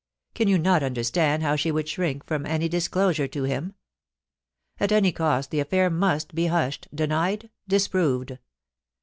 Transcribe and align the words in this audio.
Can 0.33 0.47
you 0.47 0.57
not 0.57 0.81
understand 0.81 1.43
how 1.43 1.55
she 1.55 1.71
would 1.71 1.87
shrink 1.87 2.25
from 2.25 2.47
any 2.47 2.67
disclosure 2.67 3.27
to 3.27 3.43
him? 3.43 3.75
At 4.79 4.91
any 4.91 5.11
cost 5.11 5.51
the 5.51 5.59
affair 5.59 5.91
must 5.91 6.33
be 6.33 6.47
hushed, 6.47 6.87
denied, 6.91 7.51
disproved. 7.67 8.39